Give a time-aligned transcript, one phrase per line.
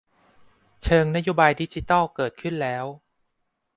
[0.83, 2.85] เชิงนโยบายดิจิทัล เกิดขึ้นแล้ว